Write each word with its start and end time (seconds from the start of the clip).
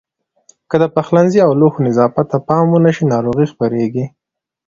که 0.69 0.75
د 0.81 0.85
پخلنځي 0.95 1.39
او 1.45 1.51
لوښو 1.59 1.85
نظافت 1.87 2.25
ته 2.31 2.37
پام 2.47 2.65
ونه 2.71 2.91
شي 2.95 3.03
ناروغۍ 3.13 3.47
خپرېږي. 3.53 4.05